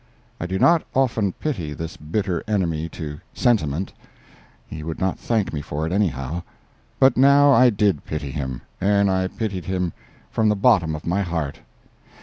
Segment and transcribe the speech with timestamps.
[0.39, 5.85] I do not often pity this bitter enemy to sentiment—he would not thank me for
[5.85, 9.93] it, anyhow—but now I did pity him; and I pitied him
[10.31, 11.59] from the bottom of my heart.